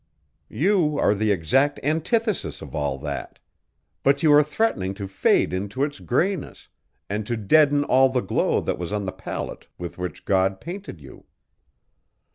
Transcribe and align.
"You 0.49 0.97
are 0.97 1.13
the 1.13 1.31
exact 1.31 1.79
antithesis 1.83 2.63
of 2.63 2.73
all 2.73 2.97
that, 2.97 3.37
but 4.01 4.23
you 4.23 4.33
are 4.33 4.41
threatening 4.41 4.95
to 4.95 5.07
fade 5.07 5.53
into 5.53 5.83
its 5.83 5.99
grayness 5.99 6.69
and 7.07 7.23
to 7.27 7.37
deaden 7.37 7.83
all 7.83 8.09
the 8.09 8.21
glow 8.21 8.61
that 8.61 8.79
was 8.79 8.91
on 8.91 9.05
the 9.05 9.11
palette 9.11 9.67
with 9.77 9.99
which 9.99 10.25
God 10.25 10.59
painted 10.59 11.01
you." 11.01 11.25